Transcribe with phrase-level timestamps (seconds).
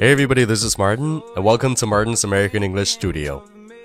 [0.00, 3.42] Hey everybody, this is Martin, and welcome to Martin's American English Studio.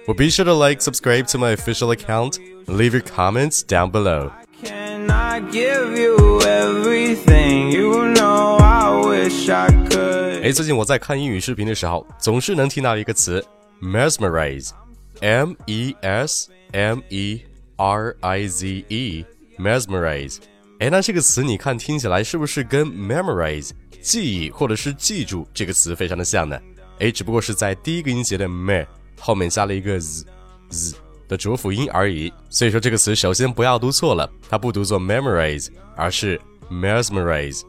[0.08, 3.89] Well, be sure to like, subscribe to my official account, and leave your comments down
[3.92, 4.31] below.
[4.63, 7.72] Can I give you everything?
[7.72, 10.44] You know I wish I could.
[10.44, 13.44] 哎，最近我在看英语视频的时候，总是能听到一个词
[13.81, 17.41] mesmerize，m e s m e
[17.77, 20.38] r i z e，mesmerize。
[20.80, 26.56] 哎，那这个词你看听起来是不是跟 memorize 记忆或者是记住这个词非常的像呢？
[27.01, 28.84] 哎，只不过是在第一个音节的 me
[29.18, 30.24] 后面加了一个 z
[30.70, 30.96] z
[31.27, 32.32] 的浊辅音而已。
[32.48, 37.62] 所以说这个词首先不要读错了，它不读作 memorize，而是 mesmerize。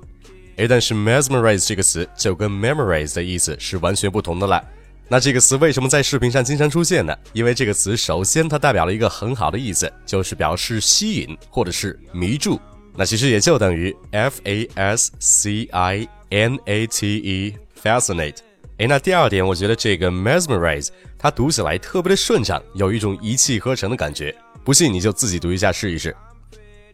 [0.58, 4.64] 哎，但是 mesmerize 这个词就跟 memorize 的意思是完全不同的了。
[5.08, 7.16] 那这个词为什么在视频上经常出现呢？
[7.34, 12.60] 因为这个词首先它代表了一个很好的意思，就是表示吸引或者是迷住。
[13.00, 18.40] 那其实也就等于 f a s c i n a t e fascinate。
[18.78, 24.36] 哎，那第二点，我觉得这个 mesmerize 它读起来特别的顺畅，有一种一气呵成的感觉。
[24.66, 26.14] 不信你就自己读一下试一试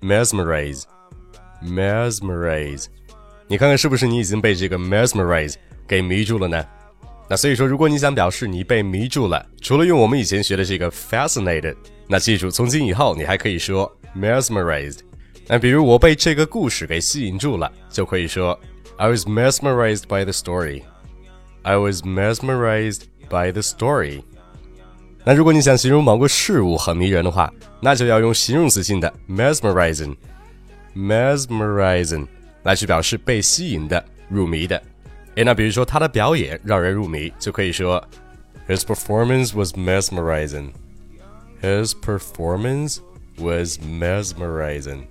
[0.02, 2.85] ，mesmerize，mesmerize，
[3.47, 5.55] 你看看是不是你已经被这个 mesmerize
[5.87, 6.63] 给迷住了呢？
[7.27, 11.75] 那所以说，如果你想表示你被迷住了，除了用我们以前学的这个 fascinated，
[12.08, 14.99] 那记住，从今以后你还可以说 mesmerized。
[15.46, 18.58] 那比如我被这个故事给吸引住了，就可以说
[18.96, 20.83] I was mesmerized by the story.
[21.62, 24.22] I was mesmerized by the story.
[25.24, 30.16] 那如果你想形容某个事物很迷人的话，那就要用形容词性的 mesmerizing,
[30.96, 32.27] mesmerizing
[32.62, 34.83] 来去表示被吸引的、入迷的。
[35.34, 38.02] 诶，那比如说他的表演让人入迷，就可以说
[38.69, 40.70] His performance was mesmerizing.
[41.60, 42.98] His performance
[43.36, 45.02] was mesmerizing.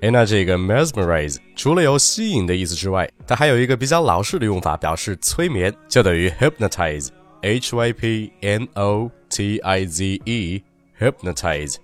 [0.00, 11.74] 哎，那这个 mesmerize 除了有吸引的意思之外，它还有一个比较老式的用法，表示催眠，就等于 hypnotize，h y p n o t i z e，hypnotize。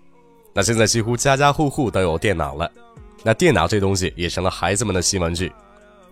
[0.53, 2.71] 那现在几乎家家户户都有电脑了，
[3.25, 5.51] 那电脑这东西也成了孩子们的新玩具。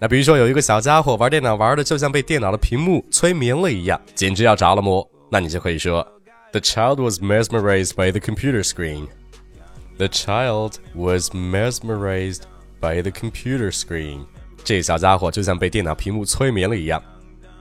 [0.01, 6.05] 那比如说有一个小家伙玩电脑玩的就像被电脑的屏幕催眠了一样，简直要着了魔，那你就可以说
[6.51, 9.07] ，The child was mesmerized by the computer screen。
[9.99, 12.43] The child was mesmerized
[12.81, 14.21] by the computer screen。
[14.65, 17.03] 这小家伙就像被电脑屏幕催眠了一样。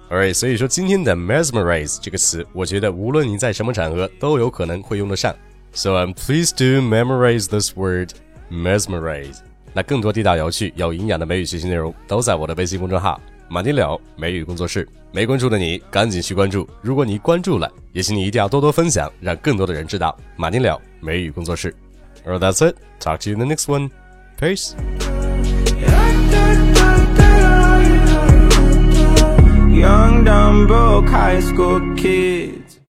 [0.10, 5.36] Alright，所以说今天的 mesmerize 这个词，我觉得无论你在什么场合都有可能会用得上。
[5.74, 8.10] So I'm pleased to memorize this word,
[8.52, 9.38] mesmerize。
[9.74, 14.88] 那更多地道、有趣、有营养的美语学习内容都在我的微信公众号“马丁柳美语工作室”。
[15.14, 16.68] 没关注的你赶紧去关注。
[16.82, 21.74] 如果你关注了，也请你一定要多多分享，让更多的人知道马丁柳美语工作室。
[22.26, 22.78] Or that's it.
[23.00, 23.92] Talk to you in the next one.
[24.38, 24.76] Peace.